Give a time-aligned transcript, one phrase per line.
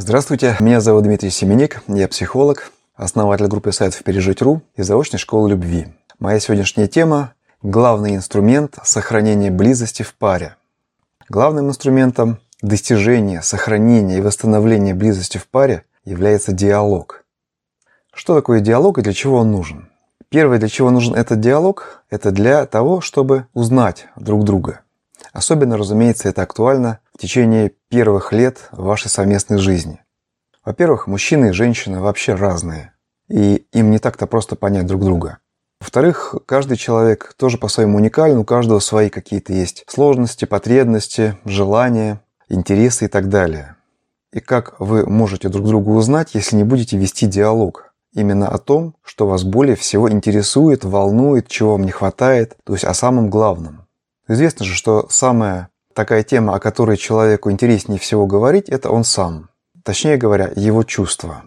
[0.00, 5.88] Здравствуйте, меня зовут Дмитрий Семеник, я психолог, основатель группы сайтов «Пережить.ру» и заочной школы любви.
[6.20, 10.54] Моя сегодняшняя тема– главный инструмент сохранения близости в паре.
[11.28, 17.24] Главным инструментом достижения, сохранения и восстановления близости в паре является диалог.
[18.14, 19.88] Что такое диалог и для чего он нужен?
[20.28, 24.82] Первое, для чего нужен этот диалог, это для того, чтобы узнать друг друга.
[25.32, 30.00] Особенно, разумеется, это актуально течение первых лет вашей совместной жизни.
[30.64, 32.94] Во-первых, мужчины и женщины вообще разные,
[33.28, 35.38] и им не так-то просто понять друг друга.
[35.80, 43.04] Во-вторых, каждый человек тоже по-своему уникален, у каждого свои какие-то есть сложности, потребности, желания, интересы
[43.04, 43.76] и так далее.
[44.32, 47.94] И как вы можете друг друга узнать, если не будете вести диалог?
[48.12, 52.84] Именно о том, что вас более всего интересует, волнует, чего вам не хватает, то есть
[52.84, 53.86] о самом главном.
[54.26, 59.48] Известно же, что самая такая тема, о которой человеку интереснее всего говорить, это он сам.
[59.82, 61.42] Точнее говоря, его чувства.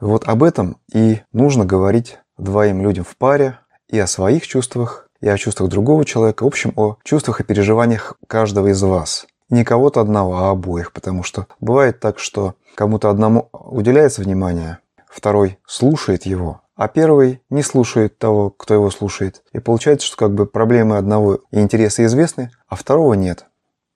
[0.00, 5.28] Вот об этом и нужно говорить двоим людям в паре и о своих чувствах, и
[5.28, 9.28] о чувствах другого человека, в общем, о чувствах и переживаниях каждого из вас.
[9.50, 15.58] Не кого-то одного, а обоих, потому что бывает так, что кому-то одному уделяется внимание, второй
[15.64, 19.42] слушает его, а первый не слушает того, кто его слушает.
[19.52, 23.46] И получается, что как бы проблемы одного и интересы известны, а второго нет.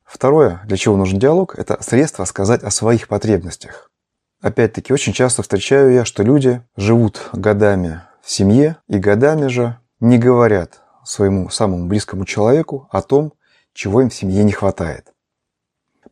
[0.04, 3.90] Второе, для чего нужен диалог, это средство сказать о своих потребностях.
[4.40, 10.16] Опять-таки, очень часто встречаю я, что люди живут годами в семье и годами же не
[10.18, 13.32] говорят своему самому близкому человеку о том,
[13.72, 15.12] чего им в семье не хватает.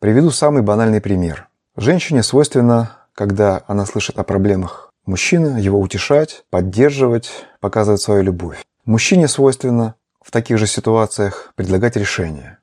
[0.00, 1.48] Приведу самый банальный пример.
[1.76, 8.64] Женщине свойственно, когда она слышит о проблемах Мужчина его утешать, поддерживать, показывать свою любовь.
[8.84, 12.58] Мужчине свойственно в таких же ситуациях предлагать решение.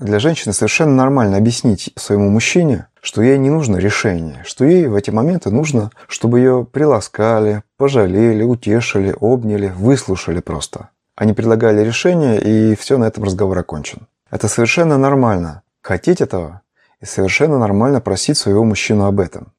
[0.00, 4.96] Для женщины совершенно нормально объяснить своему мужчине, что ей не нужно решение, что ей в
[4.96, 10.90] эти моменты нужно, чтобы ее приласкали, пожалели, утешили, обняли, выслушали просто.
[11.14, 14.08] Они предлагали решение, и все на этом разговор окончен.
[14.30, 15.62] Это совершенно нормально.
[15.80, 16.62] Хотеть этого
[17.00, 19.52] и совершенно нормально просить своего мужчину об этом.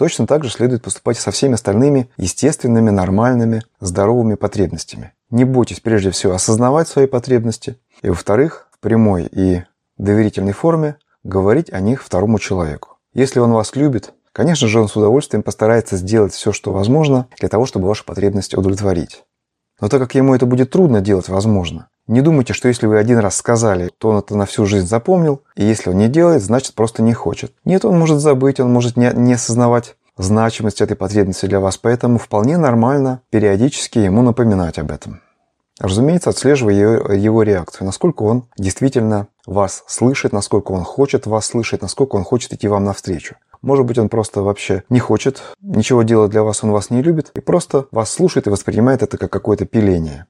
[0.00, 5.12] Точно так же следует поступать со всеми остальными естественными, нормальными, здоровыми потребностями.
[5.28, 9.62] Не бойтесь прежде всего осознавать свои потребности, и во-вторых, в прямой и
[9.98, 12.96] доверительной форме говорить о них второму человеку.
[13.12, 17.50] Если он вас любит, конечно же он с удовольствием постарается сделать все, что возможно для
[17.50, 19.24] того, чтобы ваши потребности удовлетворить.
[19.82, 23.18] Но так как ему это будет трудно делать, возможно, не думайте, что если вы один
[23.18, 26.74] раз сказали, то он это на всю жизнь запомнил, и если он не делает, значит
[26.74, 27.52] просто не хочет.
[27.64, 32.18] Нет, он может забыть, он может не, не осознавать значимость этой потребности для вас, поэтому
[32.18, 35.20] вполне нормально периодически ему напоминать об этом.
[35.78, 41.80] Разумеется, отслеживая его, его реакцию, насколько он действительно вас слышит, насколько он хочет вас слышать,
[41.80, 43.36] насколько он хочет идти вам навстречу.
[43.62, 47.30] Может быть, он просто вообще не хочет ничего делать для вас, он вас не любит,
[47.34, 50.26] и просто вас слушает и воспринимает это как какое-то пиление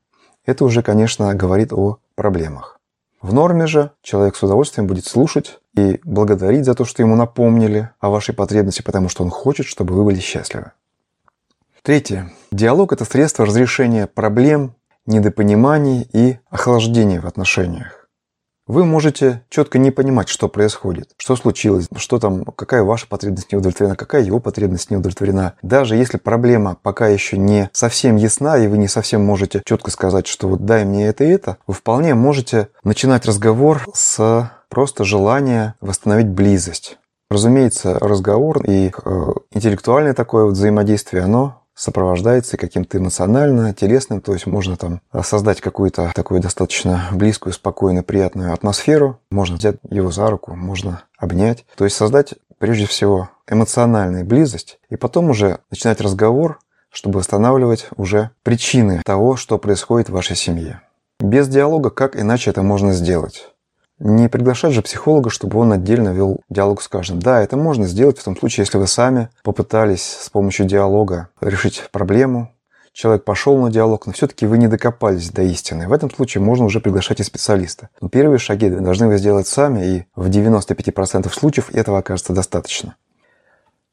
[0.51, 2.79] это уже, конечно, говорит о проблемах.
[3.23, 7.91] В норме же человек с удовольствием будет слушать и благодарить за то, что ему напомнили
[8.01, 10.73] о вашей потребности, потому что он хочет, чтобы вы были счастливы.
[11.83, 12.33] Третье.
[12.51, 14.75] Диалог– это средство разрешения проблем,
[15.07, 18.00] недопониманий и охлаждения в отношениях.
[18.71, 23.59] Вы можете четко не понимать, что происходит, что случилось, что там, какая ваша потребность не
[23.59, 25.55] удовлетворена, какая его потребность не удовлетворена.
[25.61, 30.29] Даже если проблема пока еще не совсем ясна, и вы не совсем можете четко сказать,
[30.29, 35.75] что вот дай мне это и это, вы вполне можете начинать разговор с просто желания
[35.81, 36.97] восстановить близость.
[37.29, 44.47] Разумеется, разговор и э, интеллектуальное такое вот взаимодействие, оно сопровождается каким-то эмоционально, телесным, то есть
[44.47, 50.55] можно там создать какую-то такую достаточно близкую, спокойную, приятную атмосферу, можно взять его за руку,
[50.55, 56.59] можно обнять, то есть создать прежде всего эмоциональную близость, и потом уже начинать разговор,
[56.91, 60.83] чтобы восстанавливать уже причины того, что происходит в вашей семье.
[61.19, 63.49] Без диалога как иначе это можно сделать?
[64.01, 67.21] Не приглашать же психолога, чтобы он отдельно вел диалог с каждым.
[67.21, 71.85] Да, это можно сделать в том случае, если вы сами попытались с помощью диалога решить
[71.93, 72.51] проблему,
[72.95, 75.87] человек пошел на диалог, но все-таки вы не докопались до истины.
[75.87, 77.91] В этом случае можно уже приглашать и специалиста.
[78.01, 82.97] Но первые шаги должны вы сделать сами, и в 95% случаев этого окажется достаточно.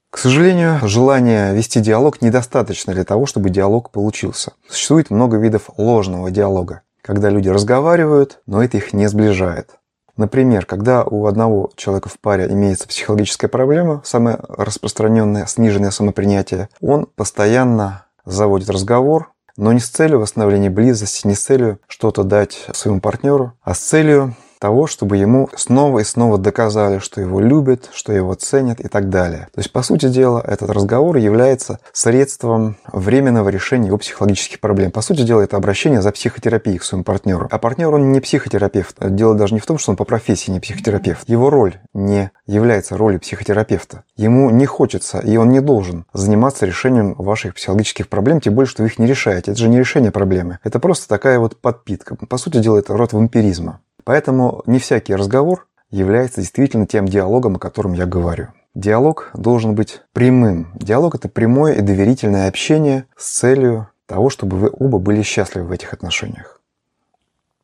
[0.10, 4.54] К сожалению, желание вести диалог недостаточно для того, чтобы диалог получился.
[4.70, 9.72] Существует много видов ложного диалога, когда люди разговаривают, но это их не сближает.
[10.18, 17.06] Например, когда у одного человека в паре имеется психологическая проблема, самая распространенная сниженное самопринятие, он
[17.16, 23.00] постоянно заводит разговор, но не с целью восстановления близости, не с целью что-то дать своему
[23.00, 28.14] партнеру, а с целью того, чтобы ему снова и снова доказали, что его любят, что
[28.14, 29.48] его ценят и так далее.
[29.54, 34.92] То есть, по сути дела, этот разговор является средством временного решения его психологических проблем.
[34.92, 37.48] По сути дела, это обращение за психотерапией к своему партнеру.
[37.52, 38.98] А партнер, он не психотерапевт.
[39.00, 41.28] Дело даже не в том, что он по профессии не психотерапевт.
[41.30, 44.04] Его роль не является ролью психотерапевта.
[44.16, 48.84] Ему не хочется, и он не должен заниматься решением ваших психологических проблем, тем более, что
[48.84, 49.52] вы их не решаете.
[49.52, 50.60] Это же не решение проблемы.
[50.64, 52.16] Это просто такая вот подпитка.
[52.16, 53.82] По сути дела, это род вампиризма.
[54.08, 58.48] Поэтому не всякий разговор является действительно тем диалогом, о котором я говорю.
[58.74, 60.72] Диалог должен быть прямым.
[60.76, 65.72] Диалог– это прямое и доверительное общение с целью того, чтобы вы оба были счастливы в
[65.74, 66.62] этих отношениях.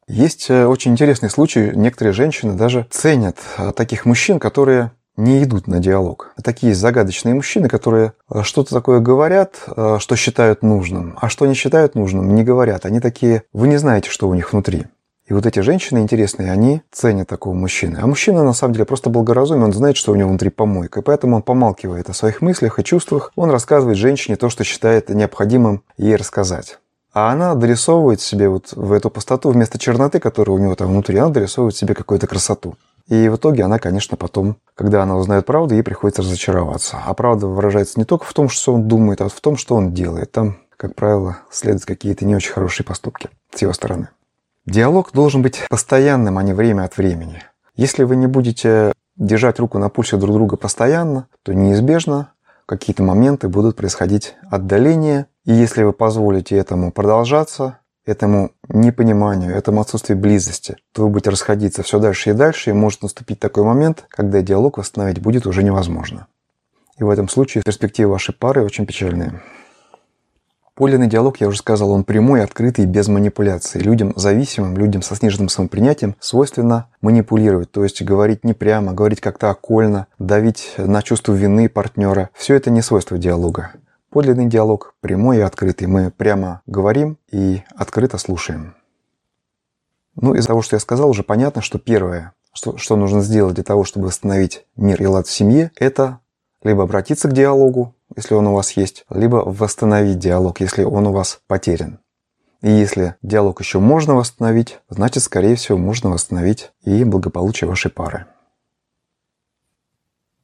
[0.10, 1.72] Есть э, очень интересный случай.
[1.74, 6.34] Некоторые женщины даже ценят э, таких мужчин, которые не идут на диалог.
[6.44, 11.96] Такие загадочные мужчины, которые э, что-то такое говорят, что считают нужным, а что не считают
[11.96, 12.86] нужным, не говорят.
[12.86, 14.88] Они такие, вы не знаете, что у них внутри.
[15.34, 17.98] И вот эти женщины интересные, они ценят такого мужчины.
[18.00, 21.00] А мужчина, на самом деле, просто благоразумен, он знает, что у него внутри помойка.
[21.00, 23.32] И поэтому он помалкивает о своих мыслях и чувствах.
[23.36, 26.78] Он рассказывает женщине то, что считает необходимым ей рассказать.
[27.14, 31.18] А она дорисовывает себе вот в эту пустоту, вместо черноты, которая у него там внутри,
[31.18, 32.76] она дорисовывает себе какую-то красоту.
[33.08, 37.02] И в итоге она, конечно, потом, когда она узнает правду, ей приходится разочароваться.
[37.04, 39.96] А правда выражается не только в том, что он думает, а в том, что он
[39.96, 40.32] делает.
[40.32, 44.10] Там, как правило, следуют какие-то не очень хорошие поступки с его стороны.
[44.66, 47.44] Диалог должен быть постоянным, а не время от времени.
[47.76, 52.32] Если вы не будете держать руку на пульсе друг друга постоянно, то неизбежно
[52.66, 55.28] какие-то моменты будут происходить отдаление.
[55.44, 61.84] И если вы позволите этому продолжаться, этому непониманию, этому отсутствию близости, то вы будете расходиться
[61.84, 66.28] все дальше и дальше, и может наступить такой момент, когда диалог восстановить будет уже невозможно.
[66.98, 69.42] И в этом случае перспективы вашей пары очень печальные.
[70.76, 73.80] Подлинный диалог, я уже сказал, он прямой, открытый, без манипуляций.
[73.80, 79.52] Людям зависимым, людям со сниженным самопринятием свойственно манипулировать, то есть говорить не прямо, говорить как-то
[79.52, 82.32] окольно, давить на чувство вины партнера.
[82.34, 83.74] Все это не свойство диалога.
[84.10, 85.86] Подлинный диалог прямой и открытый.
[85.86, 88.76] Мы прямо говорим и открыто слушаем.
[90.16, 93.64] Ну, из того, что я сказал, уже понятно, что первое, что, что нужно сделать для
[93.64, 96.20] того, чтобы восстановить мир и лад в семье, это
[96.64, 101.12] либо обратиться к диалогу, если он у вас есть, либо восстановить диалог, если он у
[101.12, 102.00] вас потерян.
[102.62, 108.26] И если диалог еще можно восстановить, значит, скорее всего, можно восстановить и благополучие вашей пары.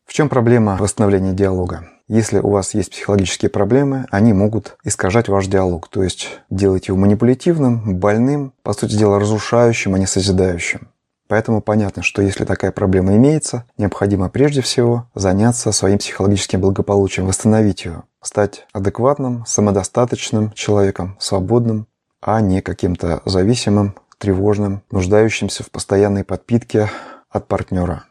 [0.05, 1.87] В чем проблема восстановления диалога?
[2.09, 6.97] Если у вас есть психологические проблемы, они могут искажать ваш диалог, то есть делать его
[6.97, 10.89] манипулятивным, больным, по сути дела разрушающим, а не созидающим.
[11.29, 17.85] Поэтому понятно, что если такая проблема имеется, необходимо прежде всего заняться своим психологическим благополучием, восстановить
[17.85, 21.85] его, стать адекватным, самодостаточным человеком, свободным,
[22.19, 26.89] а не каким-то зависимым, тревожным, нуждающимся в постоянной подпитке
[27.29, 28.05] от партнера.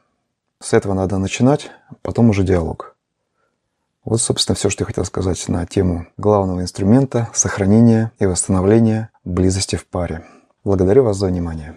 [0.62, 1.72] С этого надо начинать,
[2.02, 2.94] потом уже диалог.
[4.04, 9.74] Вот, собственно, все, что я хотел сказать на тему главного инструмента сохранения и восстановления близости
[9.74, 10.24] в паре.
[10.62, 11.74] Благодарю вас за внимание.